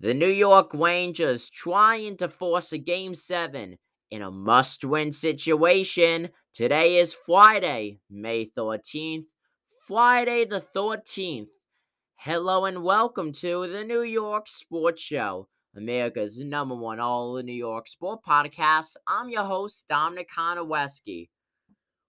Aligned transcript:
The 0.00 0.14
New 0.14 0.28
York 0.28 0.72
Rangers 0.74 1.50
trying 1.50 2.18
to 2.18 2.28
force 2.28 2.70
a 2.70 2.78
game 2.78 3.16
seven 3.16 3.78
in 4.12 4.22
a 4.22 4.30
must 4.30 4.84
win 4.84 5.10
situation. 5.10 6.28
Today 6.54 6.98
is 6.98 7.12
Friday, 7.12 7.98
May 8.08 8.46
13th. 8.46 9.24
Friday 9.88 10.44
the 10.44 10.60
13th. 10.60 11.48
Hello 12.14 12.66
and 12.66 12.84
welcome 12.84 13.32
to 13.32 13.66
the 13.66 13.82
New 13.82 14.02
York 14.02 14.46
Sports 14.46 15.02
Show, 15.02 15.48
America's 15.76 16.38
number 16.38 16.76
one 16.76 17.00
all 17.00 17.42
New 17.42 17.52
York 17.52 17.88
sport 17.88 18.20
podcast. 18.24 18.94
I'm 19.08 19.30
your 19.30 19.42
host, 19.42 19.88
Dominic 19.88 20.30
Konoweski. 20.30 21.28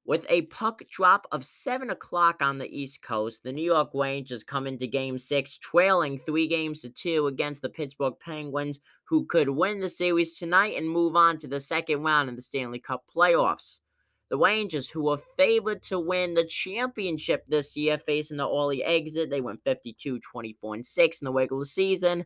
With 0.10 0.26
a 0.28 0.42
puck 0.42 0.82
drop 0.90 1.28
of 1.32 1.46
7 1.46 1.92
o'clock 1.92 2.42
on 2.42 2.58
the 2.58 2.68
East 2.68 3.00
Coast, 3.04 3.44
the 3.44 3.52
New 3.52 3.62
York 3.62 3.92
Rangers 3.94 4.44
come 4.44 4.66
into 4.66 4.88
Game 4.88 5.20
6 5.20 5.60
trailing 5.60 6.18
3 6.18 6.48
games 6.48 6.82
to 6.82 6.90
2 6.90 7.28
against 7.28 7.62
the 7.62 7.70
Pittsburgh 7.70 8.16
Penguins, 8.20 8.80
who 9.04 9.28
could 9.28 9.50
win 9.50 9.80
the 9.80 9.88
series 9.88 10.36
tonight 10.36 10.76
and 10.76 10.90
move 10.90 11.16
on 11.16 11.38
to 11.38 11.48
the 11.48 11.60
second 11.60 12.02
round 12.02 12.28
of 12.28 12.36
the 12.36 12.42
Stanley 12.42 12.80
Cup 12.80 13.04
playoffs. 13.16 13.82
The 14.32 14.38
Rangers, 14.40 14.90
who 14.90 15.04
were 15.04 15.20
favored 15.38 15.84
to 15.84 16.00
win 16.00 16.34
the 16.34 16.44
championship 16.44 17.46
this 17.48 17.78
year, 17.78 18.00
facing 18.00 18.38
the 18.38 18.50
early 18.50 18.84
exit, 18.84 19.30
they 19.30 19.42
went 19.42 19.62
52 19.64 20.22
24 20.22 20.74
and 20.74 20.86
6 20.88 21.22
in 21.22 21.26
the 21.26 21.32
regular 21.32 21.66
season. 21.66 22.26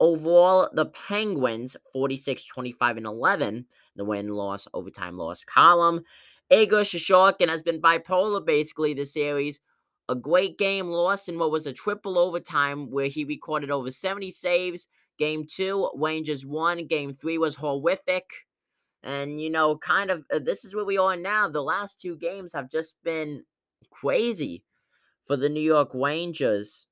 Overall, 0.00 0.70
the 0.72 0.86
Penguins 0.86 1.76
46 1.92 2.46
25 2.46 2.96
and 2.96 3.06
11, 3.06 3.66
the 3.96 4.04
win 4.04 4.28
loss 4.28 4.66
overtime 4.72 5.16
loss 5.18 5.44
column. 5.44 6.02
Igor 6.50 6.82
Shesterkin 6.82 7.48
has 7.48 7.62
been 7.62 7.80
bipolar 7.80 8.44
basically 8.44 8.94
this 8.94 9.12
series. 9.12 9.60
A 10.08 10.14
great 10.14 10.58
game 10.58 10.88
lost 10.88 11.28
in 11.28 11.38
what 11.38 11.50
was 11.50 11.66
a 11.66 11.72
triple 11.72 12.18
overtime 12.18 12.90
where 12.90 13.06
he 13.06 13.24
recorded 13.24 13.70
over 13.70 13.90
70 13.90 14.30
saves. 14.30 14.86
Game 15.18 15.46
two, 15.46 15.90
Rangers 15.94 16.44
won. 16.44 16.86
Game 16.86 17.14
three 17.14 17.38
was 17.38 17.56
horrific. 17.56 18.30
And, 19.02 19.40
you 19.40 19.50
know, 19.50 19.76
kind 19.78 20.10
of, 20.10 20.24
uh, 20.32 20.38
this 20.38 20.64
is 20.64 20.74
where 20.74 20.84
we 20.84 20.98
are 20.98 21.16
now. 21.16 21.48
The 21.48 21.62
last 21.62 22.00
two 22.00 22.16
games 22.16 22.52
have 22.52 22.70
just 22.70 22.96
been 23.04 23.44
crazy 23.90 24.62
for 25.24 25.36
the 25.36 25.48
New 25.48 25.60
York 25.60 25.90
Rangers. 25.94 26.86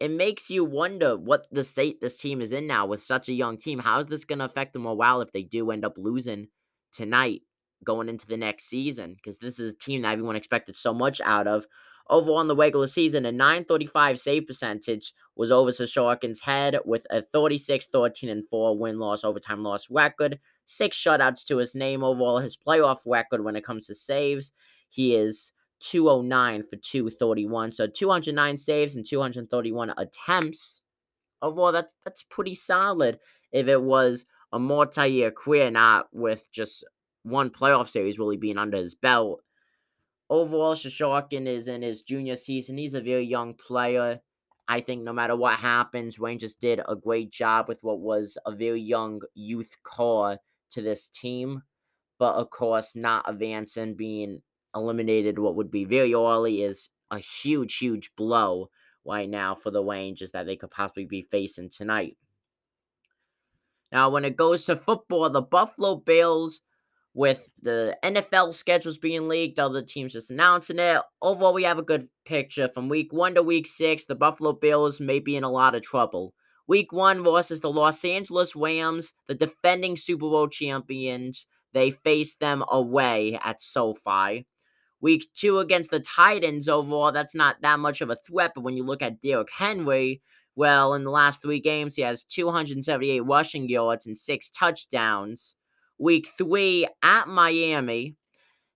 It 0.00 0.10
makes 0.10 0.50
you 0.50 0.64
wonder 0.64 1.16
what 1.16 1.46
the 1.50 1.64
state 1.64 2.00
this 2.00 2.16
team 2.16 2.40
is 2.40 2.52
in 2.52 2.66
now 2.66 2.86
with 2.86 3.02
such 3.02 3.28
a 3.28 3.34
young 3.34 3.56
team. 3.56 3.78
How 3.78 4.00
is 4.00 4.06
this 4.06 4.24
going 4.24 4.40
to 4.40 4.46
affect 4.46 4.72
the 4.72 4.78
morale 4.78 5.20
if 5.20 5.32
they 5.32 5.44
do 5.44 5.70
end 5.70 5.84
up 5.84 5.96
losing 5.96 6.48
tonight? 6.92 7.42
Going 7.84 8.08
into 8.08 8.26
the 8.26 8.36
next 8.36 8.64
season 8.64 9.14
because 9.14 9.38
this 9.38 9.58
is 9.58 9.74
a 9.74 9.76
team 9.76 10.02
that 10.02 10.12
everyone 10.12 10.36
expected 10.36 10.76
so 10.76 10.92
much 10.92 11.20
out 11.20 11.46
of. 11.46 11.66
Overall, 12.08 12.40
in 12.40 12.48
the 12.48 12.56
regular 12.56 12.88
season, 12.88 13.24
a 13.24 13.32
935 13.32 14.18
save 14.18 14.46
percentage 14.46 15.14
was 15.36 15.52
over 15.52 15.70
Shesterkin's 15.70 16.40
head 16.40 16.78
with 16.84 17.06
a 17.10 17.22
36 17.22 17.86
13 17.92 18.28
and 18.28 18.46
4 18.46 18.76
win 18.76 18.98
loss 18.98 19.24
overtime 19.24 19.62
loss 19.62 19.88
record. 19.90 20.38
Six 20.66 20.96
shutouts 20.96 21.44
to 21.46 21.58
his 21.58 21.74
name. 21.74 22.02
Overall, 22.02 22.38
his 22.38 22.56
playoff 22.56 23.00
record 23.06 23.44
when 23.44 23.56
it 23.56 23.64
comes 23.64 23.86
to 23.86 23.94
saves, 23.94 24.52
he 24.90 25.14
is 25.14 25.52
209 25.80 26.64
for 26.64 26.76
231. 26.76 27.72
So 27.72 27.86
209 27.86 28.58
saves 28.58 28.96
and 28.96 29.06
231 29.06 29.94
attempts. 29.96 30.80
Overall, 31.40 31.72
that's 31.72 31.94
that's 32.04 32.22
pretty 32.22 32.54
solid 32.54 33.18
if 33.52 33.68
it 33.68 33.82
was 33.82 34.26
a 34.52 34.58
multi-year 34.58 35.30
career, 35.30 35.70
not 35.70 36.08
with 36.12 36.50
just 36.52 36.84
one 37.22 37.50
playoff 37.50 37.88
series 37.88 38.18
really 38.18 38.36
being 38.36 38.58
under 38.58 38.76
his 38.76 38.94
belt. 38.94 39.42
Overall, 40.30 40.74
Shesterkin 40.74 41.46
is 41.46 41.68
in 41.68 41.82
his 41.82 42.02
junior 42.02 42.36
season. 42.36 42.78
He's 42.78 42.94
a 42.94 43.00
very 43.00 43.24
young 43.24 43.54
player. 43.54 44.20
I 44.68 44.80
think 44.80 45.02
no 45.02 45.12
matter 45.12 45.36
what 45.36 45.58
happens, 45.58 46.18
Rangers 46.18 46.54
did 46.54 46.80
a 46.88 46.96
great 46.96 47.30
job 47.30 47.68
with 47.68 47.78
what 47.82 48.00
was 48.00 48.38
a 48.46 48.52
very 48.52 48.80
young 48.80 49.20
youth 49.34 49.76
core 49.82 50.38
to 50.70 50.82
this 50.82 51.08
team. 51.08 51.62
But 52.18 52.34
of 52.34 52.50
course, 52.50 52.94
not 52.94 53.28
advancing, 53.28 53.94
being 53.94 54.40
eliminated 54.74 55.38
what 55.38 55.56
would 55.56 55.70
be 55.70 55.84
very 55.84 56.14
early 56.14 56.62
is 56.62 56.88
a 57.10 57.18
huge, 57.18 57.76
huge 57.76 58.10
blow 58.16 58.70
right 59.04 59.28
now 59.28 59.54
for 59.54 59.70
the 59.70 59.84
Rangers 59.84 60.30
that 60.30 60.46
they 60.46 60.56
could 60.56 60.70
possibly 60.70 61.04
be 61.04 61.22
facing 61.22 61.68
tonight. 61.68 62.16
Now, 63.90 64.08
when 64.08 64.24
it 64.24 64.36
goes 64.36 64.64
to 64.64 64.76
football, 64.76 65.28
the 65.28 65.42
Buffalo 65.42 65.96
Bills 65.96 66.60
with 67.14 67.48
the 67.60 67.96
NFL 68.02 68.54
schedules 68.54 68.98
being 68.98 69.28
leaked, 69.28 69.58
other 69.58 69.82
teams 69.82 70.14
just 70.14 70.30
announcing 70.30 70.78
it. 70.78 71.02
Overall, 71.20 71.52
we 71.52 71.64
have 71.64 71.78
a 71.78 71.82
good 71.82 72.08
picture 72.24 72.68
from 72.68 72.88
week 72.88 73.12
one 73.12 73.34
to 73.34 73.42
week 73.42 73.66
six. 73.66 74.06
The 74.06 74.14
Buffalo 74.14 74.52
Bills 74.52 75.00
may 75.00 75.18
be 75.18 75.36
in 75.36 75.44
a 75.44 75.50
lot 75.50 75.74
of 75.74 75.82
trouble. 75.82 76.32
Week 76.66 76.92
one 76.92 77.22
versus 77.22 77.60
the 77.60 77.70
Los 77.70 78.04
Angeles 78.04 78.56
Rams, 78.56 79.12
the 79.26 79.34
defending 79.34 79.96
Super 79.96 80.20
Bowl 80.30 80.48
champions. 80.48 81.46
They 81.74 81.90
face 81.90 82.36
them 82.36 82.64
away 82.70 83.38
at 83.42 83.62
SoFi. 83.62 84.46
Week 85.00 85.26
two 85.34 85.58
against 85.58 85.90
the 85.90 86.00
Titans, 86.00 86.68
overall, 86.68 87.10
that's 87.10 87.34
not 87.34 87.56
that 87.62 87.80
much 87.80 88.00
of 88.00 88.10
a 88.10 88.16
threat. 88.16 88.52
But 88.54 88.60
when 88.62 88.76
you 88.76 88.84
look 88.84 89.02
at 89.02 89.20
Derrick 89.20 89.50
Henry, 89.50 90.22
well, 90.54 90.94
in 90.94 91.02
the 91.02 91.10
last 91.10 91.42
three 91.42 91.60
games, 91.60 91.96
he 91.96 92.02
has 92.02 92.24
278 92.24 93.20
rushing 93.20 93.68
yards 93.68 94.06
and 94.06 94.16
six 94.16 94.48
touchdowns. 94.50 95.56
Week 95.98 96.28
three 96.36 96.86
at 97.02 97.28
Miami. 97.28 98.16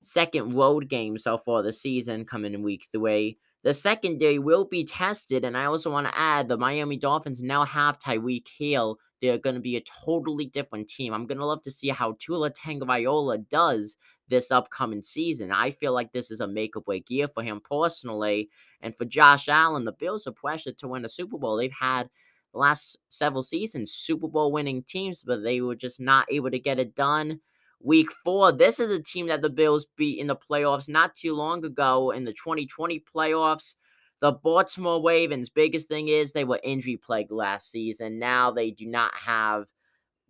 Second 0.02 0.54
road 0.54 0.88
game 0.88 1.18
so 1.18 1.38
far 1.38 1.62
the 1.62 1.72
season 1.72 2.24
coming 2.24 2.54
in 2.54 2.62
week 2.62 2.86
three. 2.92 3.38
The 3.64 3.74
secondary 3.74 4.38
will 4.38 4.64
be 4.64 4.84
tested, 4.84 5.44
and 5.44 5.56
I 5.56 5.64
also 5.64 5.90
want 5.90 6.06
to 6.06 6.16
add 6.16 6.46
the 6.46 6.56
Miami 6.56 6.96
Dolphins 6.96 7.42
now 7.42 7.64
have 7.64 7.98
Tyreek 7.98 8.46
Hill. 8.56 8.98
They're 9.20 9.38
going 9.38 9.56
to 9.56 9.60
be 9.60 9.76
a 9.76 9.82
totally 10.04 10.46
different 10.46 10.88
team. 10.88 11.12
I'm 11.12 11.26
going 11.26 11.38
to 11.38 11.44
love 11.44 11.62
to 11.62 11.72
see 11.72 11.88
how 11.88 12.16
Tua 12.20 12.52
Tagovailoa 12.52 13.48
does 13.48 13.96
this 14.28 14.52
upcoming 14.52 15.02
season. 15.02 15.50
I 15.50 15.70
feel 15.70 15.92
like 15.92 16.12
this 16.12 16.30
is 16.30 16.38
a 16.38 16.46
make 16.46 16.76
or 16.76 16.82
break 16.82 17.10
year 17.10 17.26
for 17.26 17.42
him 17.42 17.60
personally, 17.60 18.50
and 18.80 18.96
for 18.96 19.04
Josh 19.04 19.48
Allen. 19.48 19.84
The 19.84 19.90
Bills 19.90 20.28
are 20.28 20.32
pressured 20.32 20.78
to 20.78 20.88
win 20.88 21.04
a 21.04 21.08
Super 21.08 21.38
Bowl. 21.38 21.56
They've 21.56 21.72
had 21.72 22.08
last 22.56 22.96
several 23.08 23.42
seasons 23.42 23.92
Super 23.92 24.28
Bowl 24.28 24.52
winning 24.52 24.82
teams, 24.82 25.22
but 25.22 25.42
they 25.42 25.60
were 25.60 25.74
just 25.74 26.00
not 26.00 26.26
able 26.30 26.50
to 26.50 26.58
get 26.58 26.78
it 26.78 26.94
done. 26.94 27.40
Week 27.80 28.08
four, 28.24 28.52
this 28.52 28.80
is 28.80 28.90
a 28.90 29.02
team 29.02 29.26
that 29.26 29.42
the 29.42 29.50
Bills 29.50 29.86
beat 29.96 30.18
in 30.18 30.26
the 30.26 30.36
playoffs 30.36 30.88
not 30.88 31.14
too 31.14 31.34
long 31.34 31.64
ago 31.64 32.10
in 32.10 32.24
the 32.24 32.32
2020 32.32 33.04
playoffs. 33.14 33.74
The 34.20 34.32
Baltimore 34.32 35.02
Ravens, 35.04 35.50
biggest 35.50 35.88
thing 35.88 36.08
is 36.08 36.32
they 36.32 36.44
were 36.44 36.60
injury 36.64 36.96
plagued 36.96 37.30
last 37.30 37.70
season. 37.70 38.18
Now 38.18 38.50
they 38.50 38.70
do 38.70 38.86
not 38.86 39.12
have 39.14 39.66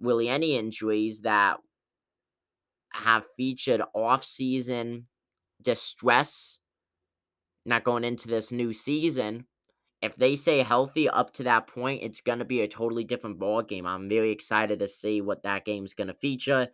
really 0.00 0.28
any 0.28 0.56
injuries 0.56 1.20
that 1.20 1.58
have 2.92 3.24
featured 3.36 3.82
off-season 3.94 5.06
distress 5.62 6.58
not 7.64 7.84
going 7.84 8.04
into 8.04 8.28
this 8.28 8.52
new 8.52 8.72
season 8.72 9.46
if 10.02 10.16
they 10.16 10.36
stay 10.36 10.62
healthy 10.62 11.08
up 11.08 11.32
to 11.34 11.44
that 11.44 11.66
point, 11.66 12.02
it's 12.02 12.20
going 12.20 12.38
to 12.38 12.44
be 12.44 12.60
a 12.60 12.68
totally 12.68 13.04
different 13.04 13.38
ball 13.38 13.62
game. 13.62 13.86
I'm 13.86 14.08
very 14.08 14.30
excited 14.30 14.78
to 14.80 14.88
see 14.88 15.20
what 15.20 15.42
that 15.44 15.64
game's 15.64 15.94
going 15.94 16.08
to 16.08 16.14
feature. 16.14 16.68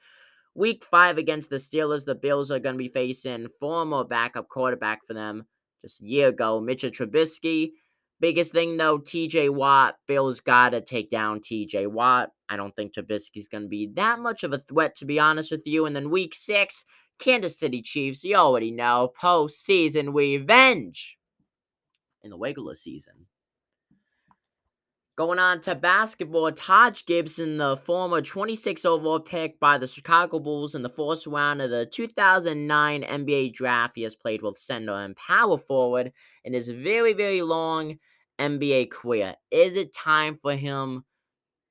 Week 0.54 0.84
five 0.84 1.18
against 1.18 1.48
the 1.48 1.56
Steelers, 1.56 2.04
the 2.04 2.14
Bills 2.14 2.50
are 2.50 2.58
going 2.58 2.74
to 2.74 2.78
be 2.78 2.88
facing 2.88 3.48
former 3.58 4.04
backup 4.04 4.48
quarterback 4.48 5.06
for 5.06 5.14
them 5.14 5.46
just 5.82 6.02
a 6.02 6.06
year 6.06 6.28
ago, 6.28 6.60
Mitchell 6.60 6.90
Trubisky. 6.90 7.72
Biggest 8.20 8.52
thing 8.52 8.76
though, 8.76 8.98
TJ 8.98 9.50
Watt. 9.50 9.96
Bills 10.06 10.40
got 10.40 10.70
to 10.70 10.80
take 10.80 11.10
down 11.10 11.40
TJ 11.40 11.88
Watt. 11.88 12.30
I 12.48 12.56
don't 12.56 12.74
think 12.76 12.94
Trubisky's 12.94 13.48
going 13.48 13.64
to 13.64 13.68
be 13.68 13.88
that 13.94 14.20
much 14.20 14.44
of 14.44 14.52
a 14.52 14.58
threat, 14.58 14.94
to 14.96 15.04
be 15.04 15.18
honest 15.18 15.50
with 15.50 15.66
you. 15.66 15.86
And 15.86 15.96
then 15.96 16.10
week 16.10 16.34
six, 16.34 16.84
Kansas 17.18 17.58
City 17.58 17.82
Chiefs. 17.82 18.22
You 18.22 18.36
already 18.36 18.70
know, 18.70 19.12
postseason 19.20 20.14
revenge 20.14 21.16
in 22.22 22.30
the 22.30 22.38
regular 22.38 22.74
season. 22.74 23.26
Going 25.14 25.38
on 25.38 25.60
to 25.62 25.74
basketball, 25.74 26.50
Taj 26.52 27.04
Gibson, 27.04 27.58
the 27.58 27.76
former 27.76 28.22
26 28.22 28.86
overall 28.86 29.20
pick 29.20 29.60
by 29.60 29.76
the 29.76 29.86
Chicago 29.86 30.38
Bulls 30.38 30.74
in 30.74 30.82
the 30.82 30.88
fourth 30.88 31.26
round 31.26 31.60
of 31.60 31.68
the 31.68 31.84
2009 31.84 33.02
NBA 33.02 33.52
draft, 33.52 33.92
he 33.94 34.02
has 34.04 34.14
played 34.14 34.40
with 34.40 34.56
center 34.56 34.92
and 34.92 35.14
power 35.14 35.58
forward 35.58 36.12
in 36.44 36.54
his 36.54 36.68
very, 36.68 37.12
very 37.12 37.42
long 37.42 37.98
NBA 38.38 38.90
career. 38.90 39.34
Is 39.50 39.76
it 39.76 39.94
time 39.94 40.38
for 40.40 40.54
him 40.56 41.04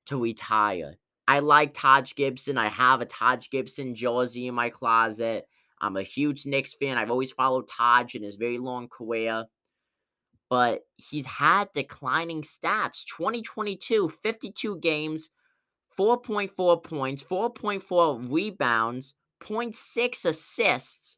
to 0.06 0.22
retire? 0.22 0.94
I 1.26 1.40
like 1.40 1.74
Taj 1.74 2.14
Gibson. 2.14 2.56
I 2.56 2.68
have 2.68 3.00
a 3.00 3.06
Taj 3.06 3.50
Gibson 3.50 3.96
jersey 3.96 4.46
in 4.46 4.54
my 4.54 4.70
closet. 4.70 5.48
I'm 5.80 5.96
a 5.96 6.02
huge 6.04 6.46
Knicks 6.46 6.74
fan. 6.74 6.96
I've 6.96 7.10
always 7.10 7.32
followed 7.32 7.66
Taj 7.66 8.14
in 8.14 8.22
his 8.22 8.36
very 8.36 8.58
long 8.58 8.88
career 8.88 9.46
but 10.52 10.82
he's 10.96 11.24
had 11.24 11.72
declining 11.72 12.42
stats. 12.42 13.06
2022, 13.06 14.10
52 14.10 14.76
games, 14.80 15.30
4.4 15.98 16.84
points, 16.84 17.22
4.4 17.22 18.30
rebounds, 18.30 19.14
0.6 19.42 20.26
assists, 20.26 21.16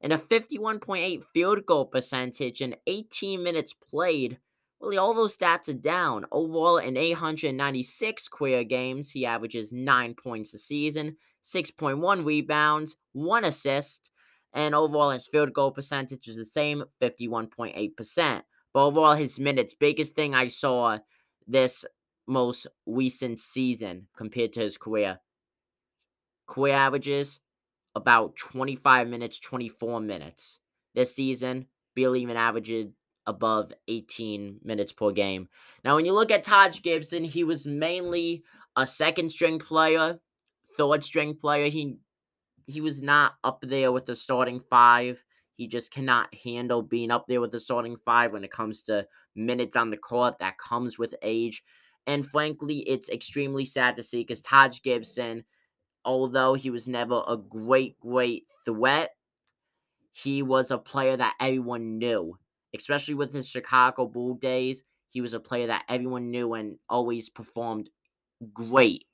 and 0.00 0.12
a 0.12 0.18
51.8 0.18 1.22
field 1.32 1.64
goal 1.64 1.86
percentage 1.86 2.60
in 2.60 2.74
18 2.88 3.40
minutes 3.40 3.72
played 3.72 4.38
Really, 4.80 4.96
all 4.96 5.14
those 5.14 5.36
stats 5.36 5.68
are 5.68 5.74
down. 5.74 6.26
Overall, 6.32 6.78
in 6.78 6.96
896 6.96 8.26
career 8.26 8.64
games, 8.64 9.12
he 9.12 9.24
averages 9.24 9.72
9 9.72 10.16
points 10.20 10.54
a 10.54 10.58
season, 10.58 11.18
6.1 11.44 12.24
rebounds, 12.24 12.96
1 13.12 13.44
assist, 13.44 14.10
and 14.52 14.74
overall 14.74 15.10
his 15.10 15.28
field 15.28 15.52
goal 15.52 15.70
percentage 15.70 16.26
is 16.26 16.34
the 16.34 16.44
same, 16.44 16.82
51.8%. 17.00 18.42
But 18.72 18.86
overall, 18.86 19.14
his 19.14 19.38
minutes, 19.38 19.74
biggest 19.74 20.14
thing 20.14 20.34
I 20.34 20.48
saw 20.48 20.98
this 21.46 21.84
most 22.26 22.66
recent 22.86 23.40
season 23.40 24.06
compared 24.16 24.52
to 24.54 24.60
his 24.60 24.78
career. 24.78 25.20
Career 26.46 26.74
averages 26.74 27.40
about 27.94 28.36
25 28.36 29.08
minutes, 29.08 29.38
24 29.38 30.00
minutes. 30.00 30.58
This 30.94 31.14
season, 31.14 31.66
barely 31.94 32.22
even 32.22 32.36
averaged 32.36 32.92
above 33.26 33.72
18 33.88 34.60
minutes 34.64 34.92
per 34.92 35.10
game. 35.12 35.48
Now, 35.84 35.96
when 35.96 36.04
you 36.04 36.12
look 36.12 36.30
at 36.30 36.44
Taj 36.44 36.82
Gibson, 36.82 37.24
he 37.24 37.44
was 37.44 37.66
mainly 37.66 38.42
a 38.76 38.86
second 38.86 39.30
string 39.30 39.58
player, 39.58 40.18
third 40.76 41.04
string 41.04 41.36
player. 41.36 41.68
He 41.68 41.98
he 42.66 42.80
was 42.80 43.02
not 43.02 43.34
up 43.42 43.60
there 43.62 43.92
with 43.92 44.06
the 44.06 44.16
starting 44.16 44.60
five. 44.60 45.22
He 45.56 45.68
just 45.68 45.90
cannot 45.90 46.34
handle 46.34 46.82
being 46.82 47.10
up 47.10 47.26
there 47.28 47.40
with 47.40 47.52
the 47.52 47.60
starting 47.60 47.96
five 47.96 48.32
when 48.32 48.44
it 48.44 48.50
comes 48.50 48.82
to 48.82 49.06
minutes 49.34 49.76
on 49.76 49.90
the 49.90 49.96
court. 49.96 50.38
That 50.38 50.58
comes 50.58 50.98
with 50.98 51.14
age. 51.22 51.62
And 52.06 52.26
frankly, 52.26 52.78
it's 52.80 53.10
extremely 53.10 53.64
sad 53.64 53.96
to 53.96 54.02
see 54.02 54.22
because 54.22 54.40
Taj 54.40 54.80
Gibson, 54.82 55.44
although 56.04 56.54
he 56.54 56.70
was 56.70 56.88
never 56.88 57.22
a 57.28 57.36
great, 57.36 57.98
great 58.00 58.46
threat, 58.64 59.10
he 60.12 60.42
was 60.42 60.70
a 60.70 60.78
player 60.78 61.16
that 61.16 61.34
everyone 61.40 61.98
knew, 61.98 62.38
especially 62.74 63.14
with 63.14 63.32
his 63.32 63.48
Chicago 63.48 64.06
Bull 64.06 64.34
days. 64.34 64.84
He 65.08 65.20
was 65.20 65.34
a 65.34 65.40
player 65.40 65.68
that 65.68 65.84
everyone 65.88 66.30
knew 66.30 66.54
and 66.54 66.78
always 66.88 67.28
performed 67.28 67.90
great 68.52 69.04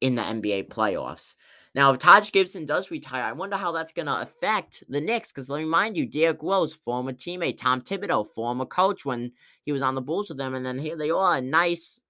in 0.00 0.14
the 0.14 0.22
NBA 0.22 0.68
playoffs. 0.68 1.34
Now, 1.74 1.92
if 1.92 2.00
Taj 2.00 2.32
Gibson 2.32 2.66
does 2.66 2.90
retire, 2.90 3.22
I 3.22 3.32
wonder 3.32 3.56
how 3.56 3.70
that's 3.70 3.92
going 3.92 4.06
to 4.06 4.22
affect 4.22 4.82
the 4.88 5.00
Knicks. 5.00 5.30
Because 5.30 5.48
let 5.48 5.58
me 5.58 5.64
remind 5.64 5.96
you, 5.96 6.04
Derrick 6.04 6.42
Rose, 6.42 6.74
former 6.74 7.12
teammate, 7.12 7.58
Tom 7.58 7.80
Thibodeau, 7.80 8.26
former 8.34 8.66
coach 8.66 9.04
when 9.04 9.32
he 9.64 9.70
was 9.70 9.82
on 9.82 9.94
the 9.94 10.00
Bulls 10.00 10.28
with 10.28 10.38
them, 10.38 10.54
and 10.54 10.66
then 10.66 10.78
here 10.78 10.96
they 10.96 11.10
are, 11.10 11.36
a 11.36 11.40
nice 11.40 12.00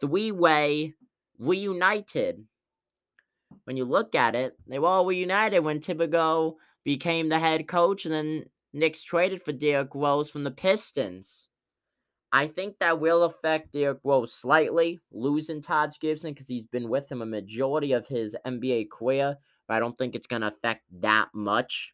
three-way 0.00 0.94
reunited. 1.38 2.44
When 3.64 3.76
you 3.76 3.84
look 3.84 4.14
at 4.14 4.34
it, 4.36 4.56
they 4.68 4.78
were 4.78 4.88
all 4.88 5.06
reunited 5.06 5.64
when 5.64 5.80
Thibodeau 5.80 6.54
became 6.84 7.26
the 7.26 7.38
head 7.40 7.66
coach, 7.66 8.04
and 8.04 8.14
then 8.14 8.44
Knicks 8.72 9.02
traded 9.02 9.42
for 9.42 9.52
Derrick 9.52 9.94
Rose 9.94 10.30
from 10.30 10.44
the 10.44 10.50
Pistons. 10.50 11.48
I 12.32 12.46
think 12.46 12.78
that 12.78 12.98
will 12.98 13.24
affect 13.24 13.72
Derrick 13.72 13.98
Rose 14.04 14.32
slightly, 14.32 15.02
losing 15.12 15.60
Taj 15.60 15.98
Gibson 15.98 16.32
because 16.32 16.48
he's 16.48 16.66
been 16.66 16.88
with 16.88 17.12
him 17.12 17.20
a 17.20 17.26
majority 17.26 17.92
of 17.92 18.06
his 18.06 18.34
NBA 18.46 18.90
career, 18.90 19.36
but 19.68 19.74
I 19.74 19.80
don't 19.80 19.96
think 19.96 20.14
it's 20.14 20.26
going 20.26 20.40
to 20.40 20.48
affect 20.48 20.84
that 21.00 21.28
much. 21.34 21.92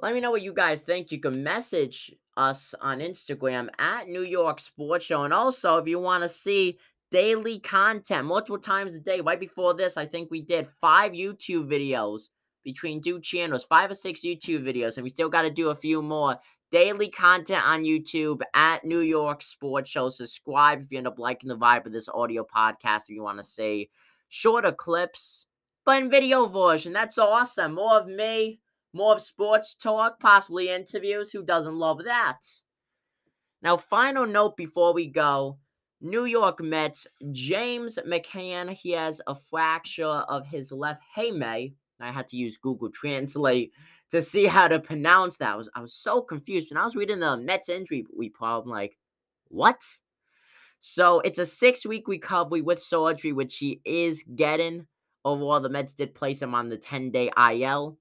Let 0.00 0.12
me 0.12 0.20
know 0.20 0.32
what 0.32 0.42
you 0.42 0.52
guys 0.52 0.80
think. 0.80 1.12
You 1.12 1.20
can 1.20 1.42
message 1.42 2.12
us 2.36 2.74
on 2.80 2.98
Instagram 2.98 3.68
at 3.78 4.08
New 4.08 4.22
York 4.22 4.58
Sports 4.58 5.06
Show. 5.06 5.22
And 5.22 5.32
also, 5.32 5.78
if 5.78 5.86
you 5.86 6.00
want 6.00 6.24
to 6.24 6.28
see 6.28 6.78
daily 7.12 7.60
content 7.60 8.26
multiple 8.26 8.58
times 8.58 8.92
a 8.92 9.00
day, 9.00 9.20
right 9.20 9.40
before 9.40 9.72
this, 9.72 9.96
I 9.96 10.04
think 10.04 10.30
we 10.30 10.42
did 10.42 10.66
five 10.80 11.12
YouTube 11.12 11.68
videos 11.68 12.24
between 12.64 13.00
two 13.00 13.20
channels, 13.20 13.64
five 13.64 13.90
or 13.90 13.94
six 13.94 14.20
YouTube 14.20 14.64
videos, 14.64 14.96
and 14.96 15.04
we 15.04 15.08
still 15.08 15.28
got 15.28 15.42
to 15.42 15.50
do 15.50 15.70
a 15.70 15.74
few 15.74 16.02
more 16.02 16.36
daily 16.70 17.08
content 17.08 17.66
on 17.66 17.84
YouTube 17.84 18.40
at 18.54 18.84
New 18.84 19.00
York 19.00 19.42
Sports 19.42 19.90
Show. 19.90 20.08
Subscribe 20.10 20.82
if 20.82 20.90
you 20.90 20.98
end 20.98 21.06
up 21.06 21.18
liking 21.18 21.48
the 21.48 21.56
vibe 21.56 21.86
of 21.86 21.92
this 21.92 22.08
audio 22.08 22.44
podcast. 22.44 23.02
If 23.08 23.10
you 23.10 23.22
want 23.22 23.38
to 23.38 23.44
see 23.44 23.90
shorter 24.28 24.72
clips, 24.72 25.46
but 25.84 26.02
in 26.02 26.10
video 26.10 26.46
version, 26.46 26.92
that's 26.92 27.18
awesome. 27.18 27.74
More 27.74 27.94
of 27.94 28.06
me, 28.06 28.60
more 28.92 29.14
of 29.14 29.22
sports 29.22 29.74
talk, 29.74 30.18
possibly 30.20 30.70
interviews. 30.70 31.30
Who 31.30 31.44
doesn't 31.44 31.76
love 31.76 32.04
that? 32.04 32.40
Now, 33.62 33.76
final 33.76 34.26
note 34.26 34.56
before 34.56 34.92
we 34.92 35.06
go. 35.06 35.58
New 36.02 36.26
York 36.26 36.60
Mets, 36.60 37.06
James 37.32 37.98
McCann, 38.06 38.70
he 38.70 38.90
has 38.90 39.20
a 39.26 39.34
fracture 39.34 40.04
of 40.04 40.46
his 40.46 40.70
left 40.70 41.02
hamate 41.16 41.72
I 42.00 42.12
had 42.12 42.28
to 42.28 42.36
use 42.36 42.58
Google 42.58 42.90
Translate 42.90 43.72
to 44.10 44.22
see 44.22 44.46
how 44.46 44.68
to 44.68 44.78
pronounce 44.78 45.38
that. 45.38 45.52
I 45.52 45.56
was 45.56 45.68
I 45.74 45.80
was 45.80 45.94
so 45.94 46.20
confused 46.20 46.70
when 46.70 46.78
I 46.78 46.84
was 46.84 46.96
reading 46.96 47.20
the 47.20 47.36
Mets 47.36 47.68
injury 47.68 48.06
report. 48.14 48.64
I'm 48.64 48.70
like, 48.70 48.96
what? 49.48 49.82
So 50.78 51.20
it's 51.20 51.38
a 51.38 51.46
six 51.46 51.84
week 51.86 52.08
recovery 52.08 52.62
with 52.62 52.82
surgery, 52.82 53.32
which 53.32 53.56
he 53.58 53.80
is 53.84 54.24
getting. 54.34 54.86
Overall, 55.24 55.60
the 55.60 55.68
Mets 55.68 55.94
did 55.94 56.14
place 56.14 56.40
him 56.40 56.54
on 56.54 56.68
the 56.68 56.76
10 56.76 57.10
day 57.10 57.30
IL. 57.36 57.98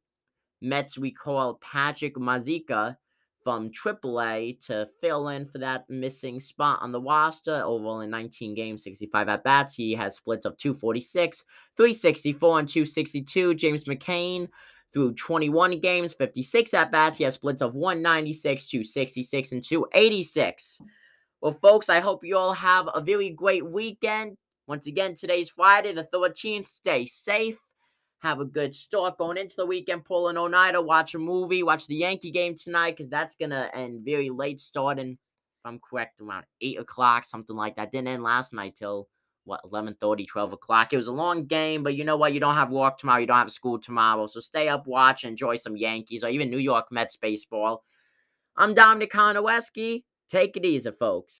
Mets 0.61 0.97
recall 0.97 1.55
Patrick 1.55 2.15
Mazeika 2.15 2.97
from 3.43 3.69
AAA 3.69 4.59
to 4.65 4.87
fill 4.99 5.29
in 5.29 5.45
for 5.45 5.59
that 5.59 5.87
missing 5.89 6.39
spot 6.39 6.79
on 6.81 6.91
the 6.91 7.01
roster. 7.01 7.61
Overall, 7.63 8.01
in 8.01 8.09
19 8.09 8.55
games, 8.55 8.83
65 8.83 9.29
at 9.29 9.43
bats, 9.43 9.75
he 9.75 9.93
has 9.93 10.15
splits 10.15 10.45
of 10.45 10.57
246, 10.57 11.45
364, 11.77 12.59
and 12.59 12.67
262. 12.67 13.53
James 13.53 13.83
McCann 13.83 14.47
through 14.95 15.13
21 15.13 15.81
games, 15.81 16.13
56 16.13 16.73
at 16.73 16.91
bats, 16.91 17.17
he 17.17 17.25
has 17.25 17.35
splits 17.35 17.61
of 17.61 17.75
196, 17.75 18.65
266, 18.65 19.51
and 19.51 19.63
286. 19.63 20.81
Well, 21.41 21.59
folks, 21.61 21.89
I 21.89 21.99
hope 21.99 22.23
you 22.23 22.37
all 22.37 22.53
have 22.53 22.89
a 22.95 23.01
very 23.01 23.29
great 23.29 23.65
weekend. 23.69 24.37
Once 24.67 24.87
again, 24.87 25.13
today's 25.13 25.49
Friday, 25.49 25.91
the 25.91 26.07
13th. 26.11 26.67
Stay 26.67 27.05
safe 27.05 27.57
have 28.25 28.39
a 28.39 28.45
good 28.45 28.73
start 28.73 29.17
going 29.17 29.37
into 29.37 29.55
the 29.55 29.65
weekend. 29.65 30.03
Pull 30.03 30.29
an 30.29 30.37
Oneida, 30.37 30.81
watch 30.81 31.13
a 31.13 31.19
movie, 31.19 31.61
watch 31.61 31.85
the 31.87 31.95
Yankee 31.95 32.31
game 32.31 32.55
tonight 32.55 32.97
because 32.97 33.09
that's 33.09 33.35
gonna 33.35 33.69
end 33.73 34.03
very 34.03 34.29
late 34.29 34.59
starting. 34.59 35.11
If 35.11 35.65
I'm 35.65 35.79
correct, 35.79 36.19
around 36.19 36.45
eight 36.61 36.79
o'clock, 36.79 37.25
something 37.25 37.55
like 37.55 37.75
that. 37.75 37.91
Didn't 37.91 38.07
end 38.07 38.23
last 38.23 38.51
night 38.51 38.75
till 38.75 39.07
what 39.45 39.61
11 39.63 39.95
30 40.01 40.25
12 40.25 40.53
o'clock? 40.53 40.93
It 40.93 40.97
was 40.97 41.07
a 41.07 41.11
long 41.11 41.45
game 41.45 41.83
but 41.83 41.95
you 41.95 42.03
know 42.03 42.17
what? 42.17 42.33
You 42.33 42.39
don't 42.39 42.55
have 42.55 42.69
work 42.71 42.97
tomorrow 42.97 43.19
you 43.19 43.27
don't 43.27 43.37
have 43.37 43.51
school 43.51 43.79
tomorrow 43.79 44.27
so 44.27 44.39
stay 44.39 44.67
up 44.69 44.87
watch 44.87 45.23
enjoy 45.23 45.55
some 45.55 45.77
yankees 45.77 46.23
or 46.23 46.29
even 46.29 46.49
new 46.49 46.57
york 46.57 46.85
mets 46.91 47.15
baseball. 47.15 47.83
I'm 48.57 48.73
dominic 48.73 49.11
Konowski. 49.11 50.03
take 50.29 50.57
it 50.57 50.65
easy 50.65 50.91
folks 50.91 51.33